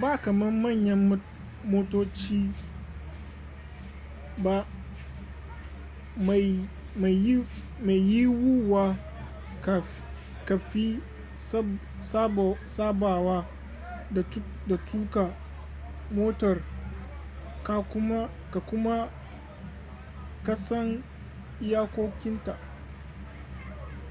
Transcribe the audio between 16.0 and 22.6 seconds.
motar ka kuma kasan iyakokinta